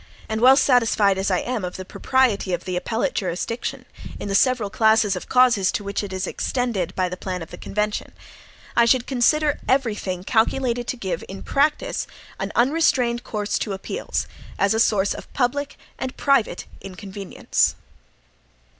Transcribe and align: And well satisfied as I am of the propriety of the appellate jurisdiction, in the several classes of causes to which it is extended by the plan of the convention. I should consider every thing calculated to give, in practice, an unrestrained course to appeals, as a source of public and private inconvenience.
And 0.27 0.41
well 0.41 0.57
satisfied 0.57 1.19
as 1.19 1.29
I 1.29 1.41
am 1.41 1.63
of 1.63 1.75
the 1.77 1.85
propriety 1.85 2.53
of 2.53 2.65
the 2.65 2.75
appellate 2.75 3.13
jurisdiction, 3.13 3.85
in 4.19 4.29
the 4.29 4.33
several 4.33 4.71
classes 4.71 5.15
of 5.15 5.29
causes 5.29 5.71
to 5.73 5.83
which 5.83 6.03
it 6.03 6.11
is 6.11 6.25
extended 6.25 6.95
by 6.95 7.07
the 7.07 7.15
plan 7.15 7.43
of 7.43 7.51
the 7.51 7.57
convention. 7.59 8.11
I 8.75 8.85
should 8.85 9.05
consider 9.05 9.59
every 9.69 9.93
thing 9.93 10.23
calculated 10.23 10.87
to 10.87 10.97
give, 10.97 11.23
in 11.29 11.43
practice, 11.43 12.07
an 12.39 12.51
unrestrained 12.55 13.23
course 13.23 13.59
to 13.59 13.73
appeals, 13.73 14.25
as 14.57 14.73
a 14.73 14.79
source 14.79 15.13
of 15.13 15.31
public 15.33 15.77
and 15.99 16.17
private 16.17 16.65
inconvenience. 16.81 17.75